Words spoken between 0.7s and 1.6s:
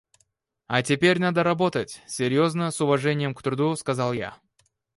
теперь надо